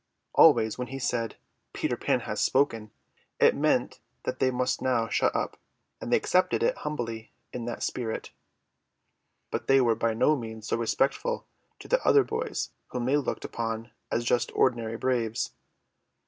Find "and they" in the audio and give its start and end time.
6.01-6.17